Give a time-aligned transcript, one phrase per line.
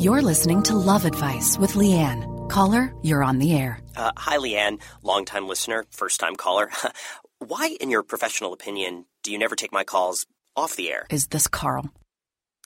[0.00, 2.48] You're listening to Love Advice with Leanne.
[2.48, 3.78] Caller, you're on the air.
[3.94, 6.70] Uh, hi, Leanne, longtime listener, first time caller.
[7.38, 10.24] Why, in your professional opinion, do you never take my calls
[10.56, 11.06] off the air?
[11.10, 11.90] Is this Carl?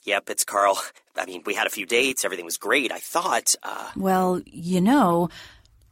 [0.05, 0.79] Yep, it's Carl.
[1.17, 2.93] I mean, we had a few dates, everything was great.
[2.93, 3.91] I thought, uh.
[3.97, 5.27] Well, you know,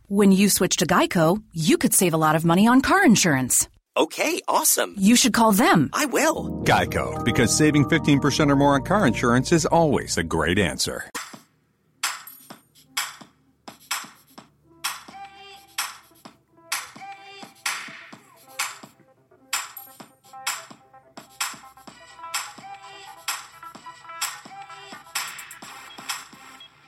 [0.07, 3.67] when you switch to Geico, you could save a lot of money on car insurance.
[3.95, 4.95] Okay, awesome.
[4.97, 5.91] You should call them.
[5.93, 6.63] I will.
[6.65, 11.09] Geico, because saving 15% or more on car insurance is always a great answer.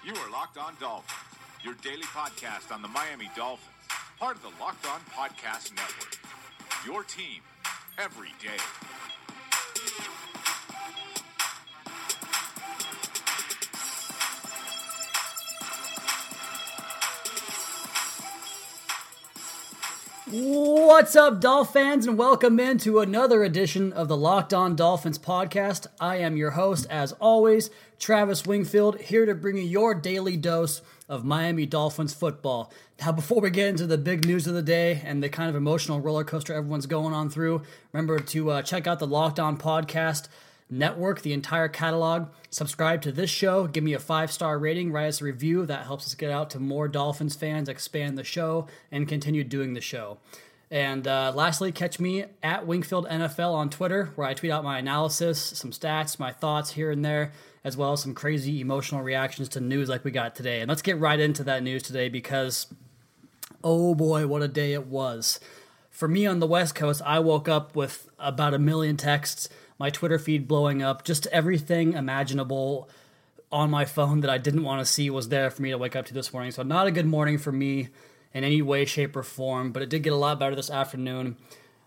[0.03, 1.11] You are Locked On Dolphins,
[1.63, 3.69] your daily podcast on the Miami Dolphins,
[4.19, 6.14] part of the Locked On Podcast Network.
[6.85, 7.41] Your team
[7.97, 8.61] every day.
[20.29, 25.87] What's up, Dolph fans, and welcome into another edition of the Locked On Dolphins podcast.
[25.99, 30.81] I am your host, as always, Travis Wingfield, here to bring you your daily dose
[31.07, 32.71] of Miami Dolphins football.
[33.01, 35.55] Now, before we get into the big news of the day and the kind of
[35.55, 39.57] emotional roller coaster everyone's going on through, remember to uh, check out the Locked On
[39.57, 40.29] podcast
[40.69, 42.29] network, the entire catalog.
[42.49, 45.65] Subscribe to this show, give me a five star rating, write us a review.
[45.65, 49.73] That helps us get out to more Dolphins fans, expand the show, and continue doing
[49.73, 50.17] the show.
[50.71, 54.79] And uh, lastly, catch me at Wingfield NFL on Twitter, where I tweet out my
[54.79, 57.31] analysis, some stats, my thoughts here and there,
[57.63, 60.61] as well as some crazy emotional reactions to news like we got today.
[60.61, 62.67] And let's get right into that news today because,
[63.63, 65.39] oh boy, what a day it was.
[65.91, 69.89] For me on the West Coast, I woke up with about a million texts my
[69.89, 72.89] Twitter feed blowing up, just everything imaginable
[73.51, 75.95] on my phone that I didn't want to see was there for me to wake
[75.95, 76.51] up to this morning.
[76.51, 77.89] So, not a good morning for me
[78.35, 81.37] in any way, shape, or form, but it did get a lot better this afternoon.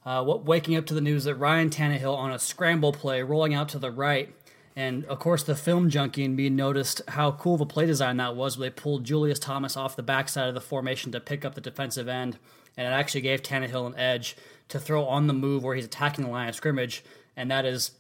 [0.05, 3.55] Uh, what, waking up to the news that Ryan Tannehill on a scramble play, rolling
[3.55, 4.35] out to the right,
[4.75, 8.17] and of course the film junkie in me noticed how cool of a play design
[8.17, 8.57] that was.
[8.57, 12.09] They pulled Julius Thomas off the backside of the formation to pick up the defensive
[12.09, 12.39] end,
[12.77, 14.37] and it actually gave Tannehill an edge
[14.71, 17.05] to throw on the move where he's attacking the line of scrimmage
[17.39, 17.93] and that is,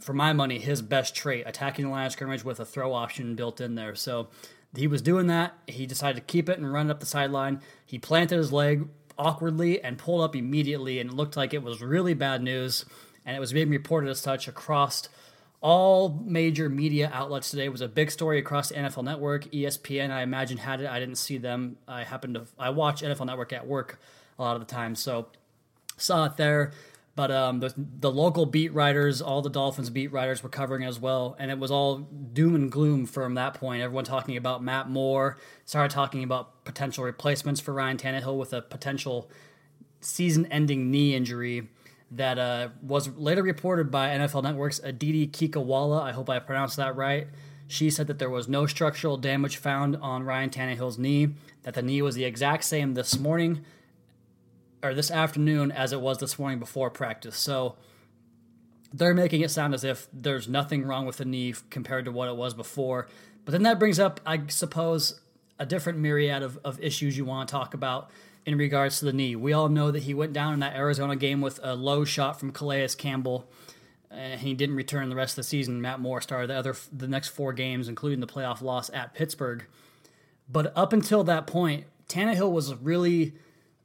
[0.00, 3.34] for my money, his best trait: attacking the line of scrimmage with a throw option
[3.34, 3.94] built in there.
[3.94, 4.28] So
[4.74, 5.54] he was doing that.
[5.66, 7.60] He decided to keep it and run it up the sideline.
[7.84, 11.82] He planted his leg awkwardly and pulled up immediately, and it looked like it was
[11.82, 12.84] really bad news.
[13.24, 15.08] And it was being reported as such across
[15.60, 17.64] all major media outlets today.
[17.64, 20.10] It was a big story across the NFL Network, ESPN.
[20.10, 20.88] I imagine had it.
[20.88, 21.76] I didn't see them.
[21.86, 23.98] I happened to I watch NFL Network at work
[24.38, 25.26] a lot of the time, so
[25.96, 26.72] saw it there.
[27.18, 31.00] But um, the, the local beat writers, all the Dolphins beat writers were covering as
[31.00, 33.82] well, and it was all doom and gloom from that point.
[33.82, 38.62] Everyone talking about Matt Moore, started talking about potential replacements for Ryan Tannehill with a
[38.62, 39.28] potential
[40.00, 41.66] season-ending knee injury
[42.12, 46.00] that uh, was later reported by NFL Network's Aditi Kinkhabwala.
[46.00, 47.26] I hope I pronounced that right.
[47.66, 51.30] She said that there was no structural damage found on Ryan Tannehill's knee,
[51.64, 53.64] that the knee was the exact same this morning
[54.82, 57.36] or this afternoon as it was this morning before practice.
[57.36, 57.76] So
[58.92, 62.28] they're making it sound as if there's nothing wrong with the knee compared to what
[62.28, 63.08] it was before.
[63.44, 65.20] But then that brings up, I suppose,
[65.58, 68.10] a different myriad of, of issues you want to talk about
[68.46, 69.36] in regards to the knee.
[69.36, 72.38] We all know that he went down in that Arizona game with a low shot
[72.38, 73.48] from Calais Campbell,
[74.10, 75.82] and he didn't return the rest of the season.
[75.82, 79.66] Matt Moore started the other the next four games, including the playoff loss at Pittsburgh.
[80.48, 83.34] But up until that point, Tannehill was really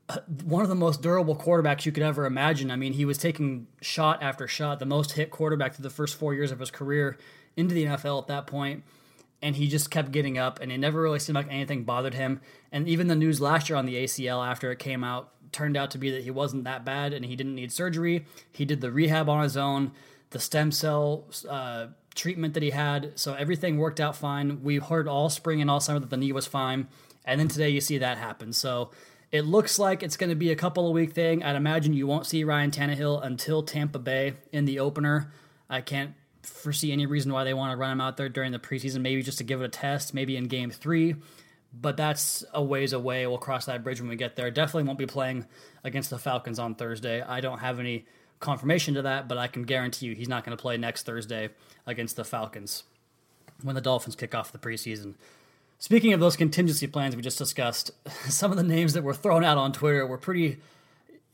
[0.44, 2.72] one of the most durable quarterbacks you could ever imagine.
[2.72, 6.16] I mean, he was taking shot after shot, the most hit quarterback through the first
[6.16, 7.18] four years of his career
[7.56, 8.84] into the NFL at that point,
[9.42, 12.42] and he just kept getting up, and it never really seemed like anything bothered him.
[12.72, 15.92] And even the news last year on the ACL after it came out turned out
[15.92, 18.26] to be that he wasn't that bad and he didn't need surgery.
[18.52, 19.92] He did the rehab on his own,
[20.32, 24.64] the stem cell uh, treatment that he had, so everything worked out fine.
[24.64, 26.88] We heard all spring and all summer that the knee was fine,
[27.24, 28.52] and then today you see that happen.
[28.52, 28.90] So
[29.34, 31.42] it looks like it's going to be a couple of week thing.
[31.44, 35.34] I'd imagine you won't see Ryan Tannehill until Tampa Bay in the opener.
[35.68, 36.14] I can't
[36.44, 39.24] foresee any reason why they want to run him out there during the preseason, maybe
[39.24, 41.16] just to give it a test, maybe in game three.
[41.74, 43.26] But that's a ways away.
[43.26, 44.52] We'll cross that bridge when we get there.
[44.52, 45.48] Definitely won't be playing
[45.84, 47.24] against the Falcons on Thursday.
[47.24, 48.06] I don't have any
[48.40, 51.50] confirmation to that, but I can guarantee you he's not going to play next Thursday
[51.88, 52.84] against the Falcons
[53.64, 55.16] when the Dolphins kick off the preseason.
[55.80, 57.92] Speaking of those contingency plans we just discussed,
[58.30, 60.60] some of the names that were thrown out on Twitter were pretty,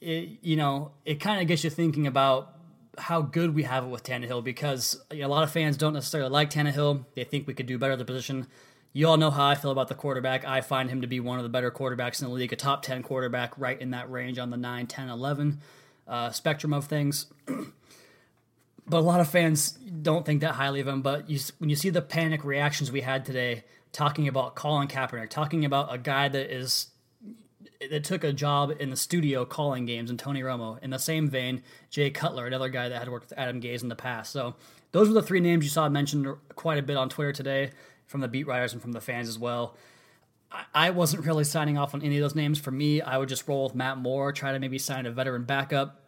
[0.02, 2.56] it, you know, it kind of gets you thinking about
[2.98, 6.50] how good we have it with Tannehill because a lot of fans don't necessarily like
[6.50, 7.06] Tannehill.
[7.16, 8.48] They think we could do better at the position.
[8.92, 10.46] You all know how I feel about the quarterback.
[10.46, 12.82] I find him to be one of the better quarterbacks in the league, a top
[12.82, 15.62] 10 quarterback right in that range on the 9, 10, 11
[16.08, 17.28] uh, spectrum of things.
[18.90, 21.02] but a lot of fans don't think that highly of him.
[21.02, 25.30] But you, when you see the panic reactions we had today, talking about Colin Kaepernick,
[25.30, 26.88] talking about a guy that is
[27.90, 30.82] that took a job in the studio calling games, and Tony Romo.
[30.84, 33.90] In the same vein, Jay Cutler, another guy that had worked with Adam Gase in
[33.90, 34.32] the past.
[34.32, 34.56] So
[34.92, 37.72] those were the three names you saw mentioned quite a bit on Twitter today
[38.06, 39.78] from the beat writers and from the fans as well.
[40.74, 42.58] I wasn't really signing off on any of those names.
[42.58, 45.44] For me, I would just roll with Matt Moore, try to maybe sign a veteran
[45.44, 46.02] backup.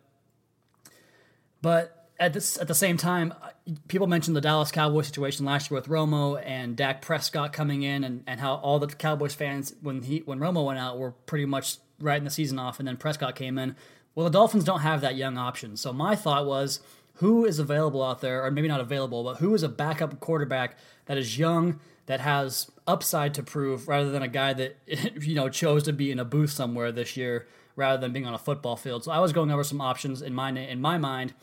[1.62, 3.50] But at this at the same time, uh,
[3.88, 8.04] people mentioned the Dallas Cowboys situation last year with Romo and Dak Prescott coming in,
[8.04, 11.46] and, and how all the Cowboys fans when he when Romo went out were pretty
[11.46, 13.76] much writing the season off, and then Prescott came in.
[14.14, 16.82] Well, the Dolphins don't have that young option, so my thought was,
[17.16, 20.78] who is available out there, or maybe not available, but who is a backup quarterback
[21.06, 24.78] that is young that has upside to prove rather than a guy that
[25.22, 28.34] you know chose to be in a booth somewhere this year rather than being on
[28.36, 29.04] a football field.
[29.04, 31.34] So I was going over some options in my in my mind,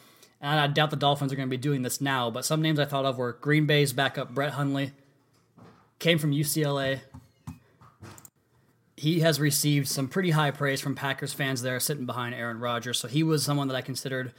[0.40, 2.30] and I doubt the Dolphins are going to be doing this now.
[2.30, 4.92] But some names I thought of were Green Bay's backup Brett Hundley,
[5.98, 7.00] came from UCLA.
[8.96, 12.98] He has received some pretty high praise from Packers fans there, sitting behind Aaron Rodgers.
[12.98, 14.32] So he was someone that I considered.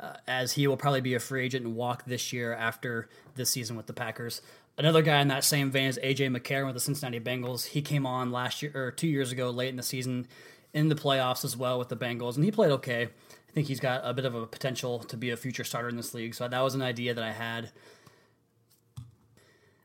[0.00, 3.50] Uh, as he will probably be a free agent and walk this year after this
[3.50, 4.42] season with the Packers.
[4.76, 7.66] Another guy in that same vein is AJ McCarron with the Cincinnati Bengals.
[7.66, 10.26] He came on last year or two years ago, late in the season,
[10.72, 13.08] in the playoffs as well with the Bengals, and he played okay.
[13.52, 15.96] I think he's got a bit of a potential to be a future starter in
[15.96, 16.34] this league.
[16.34, 17.70] So that was an idea that I had.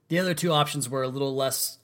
[0.08, 1.78] The other two options were a little less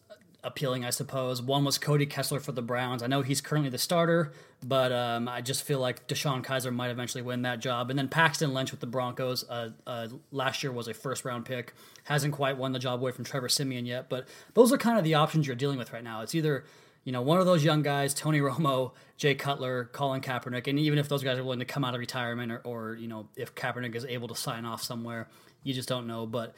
[0.46, 1.42] appealing, I suppose.
[1.42, 3.04] One was Cody Kessler for the Browns.
[3.04, 4.32] I know he's currently the starter,
[4.64, 7.90] but um, I just feel like DeShone Kizer might eventually win that job.
[7.90, 9.44] And then Paxton Lynch with the Broncos.
[9.50, 11.74] Uh, uh, last year was a first round pick.
[12.06, 15.04] Hasn't quite won the job away from Trevor Siemian yet, but those are kind of
[15.04, 16.22] the options you're dealing with right now.
[16.22, 16.64] It's either
[17.04, 21.00] you know, one of those young guys, Tony Romo, Jay Cutler, Colin Kaepernick, and even
[21.00, 23.54] if those guys are willing to come out of retirement or, or, you know, if
[23.56, 25.28] Kaepernick is able to sign off somewhere,
[25.64, 26.26] you just don't know.
[26.26, 26.56] But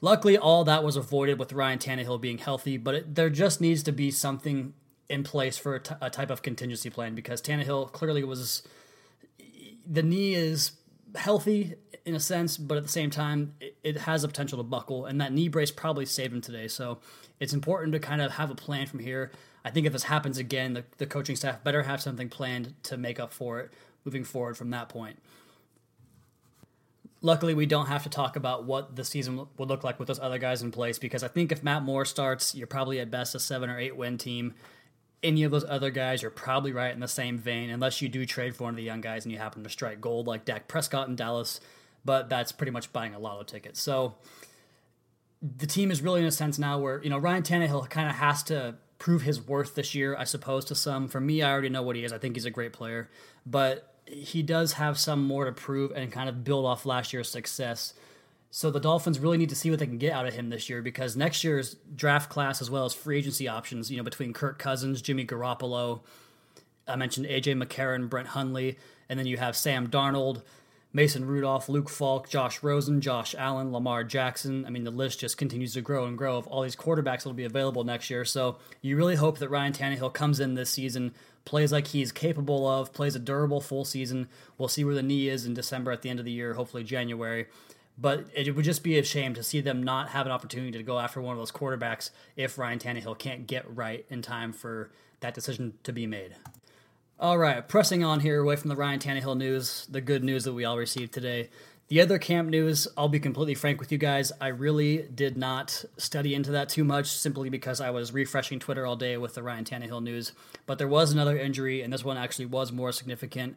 [0.00, 3.82] Luckily, all that was avoided with Ryan Tannehill being healthy, but it, there just needs
[3.84, 4.74] to be something
[5.08, 8.62] in place for a, t- a type of contingency plan because Tannehill clearly was.
[9.90, 10.72] The knee is
[11.14, 11.74] healthy
[12.04, 15.06] in a sense, but at the same time, it, it, has the potential to buckle,
[15.06, 16.68] and that knee brace probably saved him today.
[16.68, 16.98] So
[17.40, 19.32] it's important to kind of have a plan from here.
[19.64, 22.96] I think if this happens again, the, the coaching staff better have something planned to
[22.96, 23.72] make up for it
[24.04, 25.18] moving forward from that point
[27.20, 30.20] luckily we don't have to talk about what the season would look like with those
[30.20, 33.34] other guys in place because I think if Matt Moore starts, you're probably at best
[33.34, 34.54] a seven or eight win team.
[35.22, 38.24] Any of those other guys, you're probably right in the same vein, unless you do
[38.24, 40.68] trade for one of the young guys and you happen to strike gold like Dak
[40.68, 41.60] Prescott in Dallas.
[42.04, 43.76] But that's pretty much buying a lotto ticket.
[43.76, 44.14] So
[45.42, 48.14] the team is really in a sense now where you know Ryan Tannehill kind of
[48.14, 50.64] has to prove his worth this year, I suppose.
[50.66, 52.12] To some, for me, I already know what he is.
[52.12, 53.08] I think he's a great player,
[53.46, 57.28] but he does have some more to prove and kind of build off last year's
[57.28, 57.94] success.
[58.50, 60.70] So the Dolphins really need to see what they can get out of him this
[60.70, 64.32] year because next year's draft class as well as free agency options, you know, between
[64.32, 66.00] Kirk Cousins, Jimmy Garoppolo,
[66.86, 68.78] I mentioned AJ McCarron, Brett Hundley,
[69.08, 70.42] and then you have Sam Darnold,
[70.92, 74.64] Mason Rudolph, Luke Falk, Josh Rosen, Josh Allen, Lamar Jackson.
[74.64, 77.26] I mean, the list just continues to grow and grow of all these quarterbacks that
[77.26, 78.24] will be available next year.
[78.24, 81.12] So you really hope that Ryan Tannehill comes in this season
[81.48, 84.28] plays like he's capable of, plays a durable full season.
[84.58, 86.84] We'll see where the knee is in December at the end of the year, hopefully
[86.84, 87.46] January.
[87.96, 90.82] But it would just be a shame to see them not have an opportunity to
[90.82, 94.90] go after one of those quarterbacks if Ryan Tannehill can't get right in time for
[95.20, 96.36] that decision to be made.
[97.20, 100.52] All right, pressing on here away from the Ryan Tannehill news, the good news that
[100.52, 101.50] we all received today.
[101.88, 105.84] The other camp news, I'll be completely frank with you guys, I really did not
[105.96, 109.42] study into that too much simply because I was refreshing Twitter all day with the
[109.42, 110.30] Ryan Tannehill news.
[110.64, 113.56] But there was another injury, and this one actually was more significant.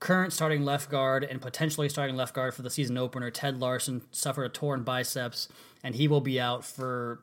[0.00, 4.00] Current starting left guard and potentially starting left guard for the season opener, Ted Larsen,
[4.10, 5.48] suffered a torn biceps,
[5.84, 7.20] and he will be out for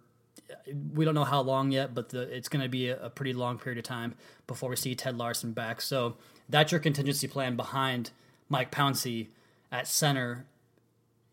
[0.96, 3.34] we don't know how long yet, but the, it's going to be a, a, pretty
[3.34, 4.16] long period of time
[4.48, 5.82] before we see Ted Larsen back.
[5.82, 6.16] So
[6.48, 8.12] that's your contingency plan behind
[8.50, 9.28] Mike Pouncey
[9.72, 10.46] at center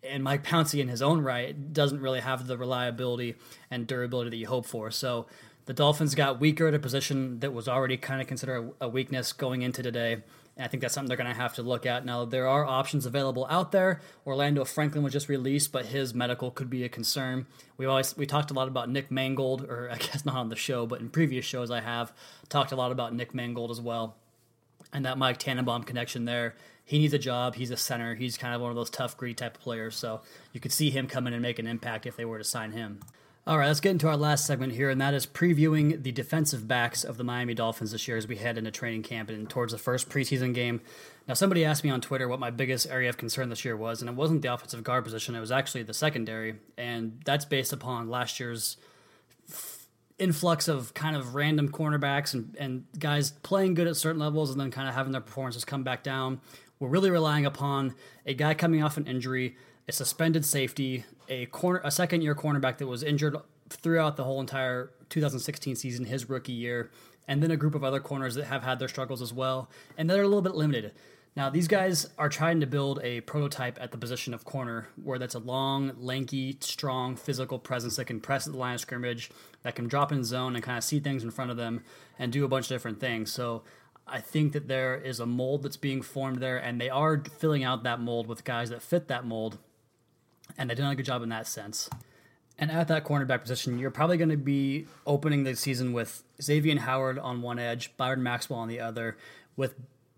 [0.02, 3.34] and Mike Pouncey in his own right doesn't really have the reliability
[3.70, 4.90] and durability that you hope for.
[4.90, 5.26] So
[5.66, 9.32] the Dolphins got weaker at a position that was already kind of considered a weakness
[9.32, 10.22] going into today.
[10.56, 12.06] And I think that's something they're going to have to look at.
[12.06, 14.00] Now, there are options available out there.
[14.26, 17.46] Orlando Franklin was just released, but his medical could be a concern.
[17.76, 20.56] We always we talked a lot about Nick Mangold, or I guess not on the
[20.56, 22.12] show, but in previous shows I have
[22.48, 24.16] talked a lot about Nick Mangold as well.
[24.92, 26.54] And that Mike Tannenbaum connection there.
[26.84, 27.56] He needs a job.
[27.56, 28.14] He's a center.
[28.14, 29.96] He's kind of one of those tough, greed type of players.
[29.96, 30.20] So
[30.52, 32.70] you could see him come in and make an impact if they were to sign
[32.70, 33.00] him.
[33.48, 36.66] All right, let's get into our last segment here, and that is previewing the defensive
[36.66, 39.70] backs of the Miami Dolphins this year as we head into training camp and towards
[39.70, 40.80] the first preseason game.
[41.28, 44.02] Now, somebody asked me on Twitter what my biggest area of concern this year was,
[44.02, 47.72] and it wasn't the offensive guard position, it was actually the secondary, and that's based
[47.72, 48.78] upon last year's
[50.18, 54.60] influx of kind of random cornerbacks and, and guys playing good at certain levels and
[54.60, 56.40] then kind of having their performances come back down.
[56.80, 57.94] We're really relying upon
[58.26, 59.56] a guy coming off an injury
[59.88, 63.36] a suspended safety, a corner, a second year cornerback that was injured
[63.68, 66.90] throughout the whole entire 2016 season, his rookie year,
[67.28, 70.08] and then a group of other corners that have had their struggles as well, and
[70.08, 70.92] they're a little bit limited.
[71.36, 75.18] Now, these guys are trying to build a prototype at the position of corner where
[75.18, 79.30] that's a long, lanky, strong, physical presence that can press at the line of scrimmage,
[79.62, 81.84] that can drop in zone and kind of see things in front of them
[82.18, 83.30] and do a bunch of different things.
[83.30, 83.64] So
[84.06, 87.64] I think that there is a mold that's being formed there, and they are filling
[87.64, 89.58] out that mold with guys that fit that mold
[90.58, 91.88] and they've done a good job in that sense.
[92.58, 96.78] And at that cornerback position, you're probably going to be opening the season with Xavier
[96.78, 99.16] Howard on one edge, Byron Maxwell on the other,
[99.56, 99.74] with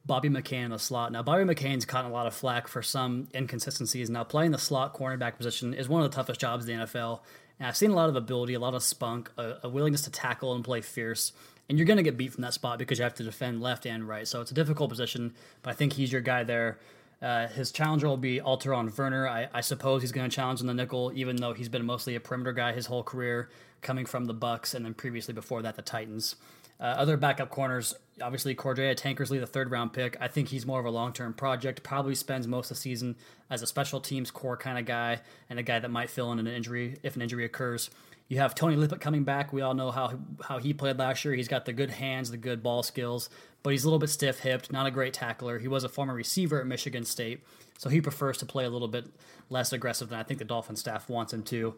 [0.06, 1.10] Bobby McCain in the slot.
[1.10, 4.08] Now, Bobby McCain's caught a lot of flack for some inconsistencies.
[4.08, 7.20] Now, playing the slot cornerback position is one of the toughest jobs in the NFL.
[7.58, 10.10] And I've seen a lot of ability, a lot of spunk, a, a willingness to
[10.10, 11.32] tackle and play fierce.
[11.68, 13.84] And you're going to get beat from that spot because you have to defend left
[13.84, 14.26] and right.
[14.26, 16.78] So it's a difficult position, but I think he's your guy there
[17.20, 19.26] uh, his challenger will be Alterraun Verner.
[19.28, 22.14] I, I suppose he's going to challenge in the nickel, even though he's been mostly
[22.14, 23.50] a perimeter guy his whole career,
[23.82, 26.36] coming from the Bucs and then previously before that the Titans.
[26.80, 30.16] Uh, other backup corners, obviously Cordrea Tankersley, the third round pick.
[30.20, 31.82] I think he's more of a long term project.
[31.82, 33.16] Probably spends most of the season
[33.50, 35.20] as a special teams core kind of guy
[35.50, 37.90] and a guy that might fill in an injury if an injury occurs.
[38.28, 39.52] You have Tony Lippett coming back.
[39.52, 41.34] We all know how how he played last year.
[41.34, 43.28] He's got the good hands, the good ball skills,
[43.62, 45.58] but he's a little bit stiff hipped, not a great tackler.
[45.58, 47.42] He was a former receiver at Michigan State,
[47.76, 49.06] so he prefers to play a little bit
[49.50, 51.74] less aggressive than I think the Dolphin staff wants him to.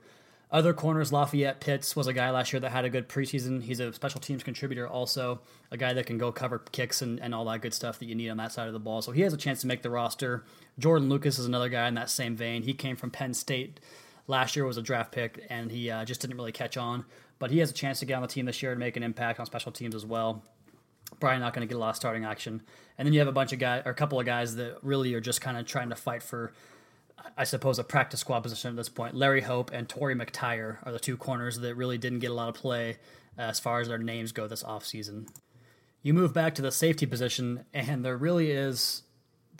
[0.52, 3.62] Other corners, Lafayette Pitts was a guy last year that had a good preseason.
[3.62, 7.32] He's a special teams contributor, also a guy that can go cover kicks and, and
[7.32, 9.00] all that good stuff that you need on that side of the ball.
[9.00, 10.44] So he has a chance to make the roster.
[10.76, 12.64] Jordan Lucas is another guy in that same vein.
[12.64, 13.78] He came from Penn State
[14.30, 17.04] last year was a draft pick, and he uh, just didn't really catch on.
[17.38, 19.02] But he has a chance to get on the team this year and make an
[19.02, 20.42] impact on special teams as well.
[21.18, 22.62] Probably not going to get a lot of starting action.
[22.96, 25.14] And then you have a bunch of guys, or a couple of guys that really
[25.14, 26.52] are just kind of trying to fight for,
[27.36, 29.14] I suppose, a practice squad position at this point.
[29.14, 32.48] Larry Hope and Torry McTyer are the two corners that really didn't get a lot
[32.48, 32.98] of play
[33.38, 35.28] uh, as far as their names go this offseason.
[36.02, 39.02] You move back to the safety position, and there really is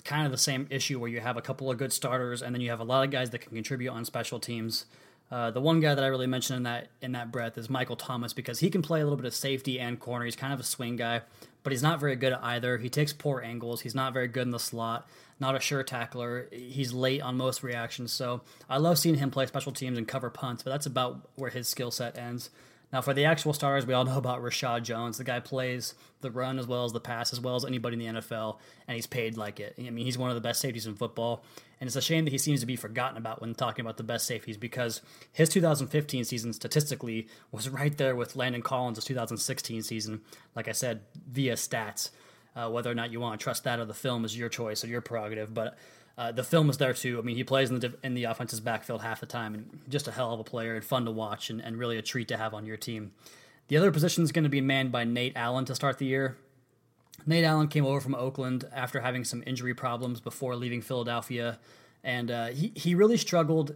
[0.04, 2.62] kind of the same issue where you have a couple of good starters and then
[2.62, 4.86] you have a lot of guys that can contribute on special teams.
[5.30, 7.96] Uh, the one guy that I really mentioned in that in that breath is Michael
[7.96, 10.24] Thomas because he can play a little bit of safety and corner.
[10.24, 11.20] He's kind of a swing guy,
[11.62, 12.78] but he's not very good at either.
[12.78, 13.82] He takes poor angles.
[13.82, 15.08] He's not very good in the slot.
[15.38, 16.48] Not a sure tackler.
[16.52, 18.12] He's late on most reactions.
[18.12, 21.50] So I love seeing him play special teams and cover punts, but that's about where
[21.50, 22.50] his skill set ends.
[22.92, 25.18] Now, for the actual stars, we all know about Reshad Jones.
[25.18, 28.14] The guy plays the run as well as the pass, as well as anybody in
[28.14, 29.74] the NFL, and he's paid like it.
[29.78, 31.44] I mean, he's one of the best safeties in football,
[31.80, 34.02] and it's a shame that he seems to be forgotten about when talking about the
[34.02, 40.22] best safeties because his 2015 season statistically was right there with Landon Collins' 2016 season,
[40.56, 42.10] like I said, via stats.
[42.56, 44.82] Uh, whether or not you want to trust that or the film is your choice
[44.82, 45.78] or your prerogative, but
[46.18, 47.18] uh, the film is there too.
[47.18, 50.08] I mean, he plays in the in the offense's backfield half the time, and just
[50.08, 52.36] a hell of a player and fun to watch, and, and really a treat to
[52.36, 53.12] have on your team.
[53.68, 56.36] The other position is going to be manned by Nate Allen to start the year.
[57.26, 61.58] Nate Allen came over from Oakland after having some injury problems before leaving Philadelphia,
[62.02, 63.74] and uh, he he really struggled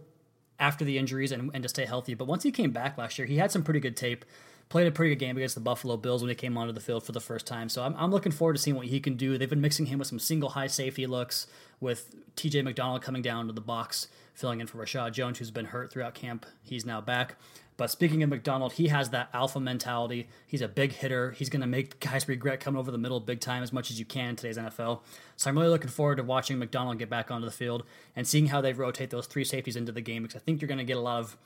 [0.59, 2.13] after the injuries and, and to stay healthy.
[2.13, 4.25] But once he came back last year, he had some pretty good tape
[4.69, 7.03] played a pretty good game against the Buffalo Bills when he came onto the field
[7.03, 7.69] for the first time.
[7.69, 9.37] So I'm, I'm looking forward to seeing what he can do.
[9.37, 11.47] They've been mixing him with some single high safety looks,
[11.79, 15.65] with TJ McDonald coming down to the box, filling in for Reshad Jones, who's been
[15.65, 16.45] hurt throughout camp.
[16.63, 17.35] He's now back.
[17.77, 20.29] But speaking of McDonald, he has that alpha mentality.
[20.47, 21.31] He's a big hitter.
[21.31, 23.99] He's going to make guys regret coming over the middle big time as much as
[23.99, 25.01] you can in today's NFL.
[25.35, 27.83] So I'm really looking forward to watching McDonald get back onto the field
[28.15, 30.69] and seeing how they rotate those three safeties into the game because I think you're
[30.69, 31.37] going to get a lot of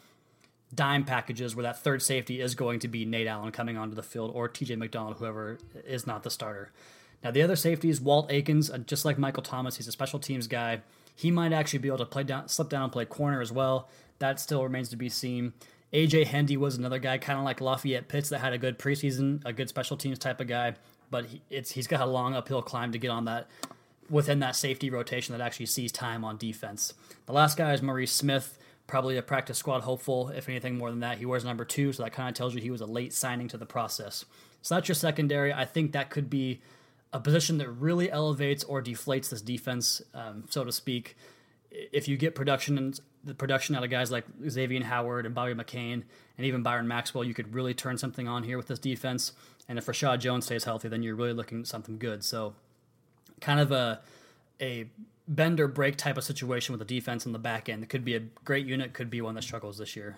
[0.73, 4.03] dime packages where that third safety is going to be Nate Allen coming onto the
[4.03, 6.71] field or TJ McDonald, whoever is not the starter.
[7.23, 9.77] Now, the other safety is Walt Aikens, uh, just like Michael Thomas.
[9.77, 10.81] He's a special teams guy.
[11.15, 13.89] He might actually be able to play down, slip down and play corner as well.
[14.19, 15.53] That still remains to be seen.
[15.91, 19.41] AJ Hendy was another guy, kind of like Lafayette Pitts, that had a good preseason,
[19.43, 20.75] a good special teams type of guy,
[21.09, 23.47] but he, it's he's got a long uphill climb to get on that
[24.09, 26.93] within that safety rotation that actually sees time on defense.
[27.25, 28.57] The last guy is Maurice Smith,
[28.89, 30.29] probably a practice squad hopeful.
[30.29, 32.61] If anything more than that, he wears number two, so that kind of tells you
[32.61, 34.25] he was a late signing to the process.
[34.63, 35.53] So that's your secondary.
[35.53, 36.59] I think that could be
[37.13, 41.15] a position that really elevates or deflates this defense, um, so to speak.
[41.71, 45.53] If you get production and the production out of guys like Xavier Howard and Bobby
[45.53, 46.03] McCain
[46.37, 49.33] and even Byron Maxwell, you could really turn something on here with this defense.
[49.67, 52.23] And if Reshad Jones stays healthy, then you're really looking at something good.
[52.23, 52.55] So,
[53.39, 54.01] kind of a
[54.59, 54.89] a
[55.29, 57.83] bend or break type of situation with the defense on the back end.
[57.83, 60.17] It could be a great unit, could be one that struggles this year.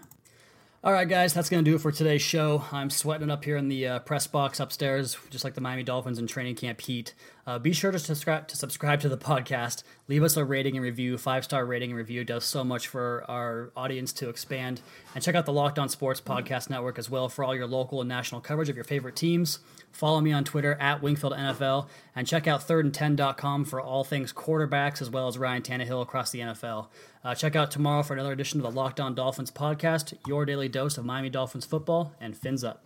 [0.84, 2.64] All right, guys, that's going to do it for today's show.
[2.72, 6.18] I'm sweating up here in the uh, press box upstairs, just like the Miami Dolphins
[6.18, 7.14] in training camp heat.
[7.46, 9.84] Uh, be sure to subscribe to subscribe to the podcast.
[10.08, 11.18] Leave us a rating and review.
[11.18, 14.82] Five star rating and review does so much for our audience to expand.
[15.16, 18.02] And check out the Locked On Sports Podcast Network as well for all your local
[18.02, 19.60] and national coverage of your favorite teams.
[19.92, 25.02] Follow me on Twitter at Wingfield NFL and check out thirdand10.com for all things quarterbacks
[25.02, 26.88] as well as Ryan Tannehill across the NFL.
[27.24, 30.70] Uh, check out tomorrow for another edition of the Locked On Dolphins podcast, your daily
[30.70, 32.86] dose of Miami Dolphins football, and fins up.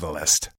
[0.01, 0.51] Catalyst.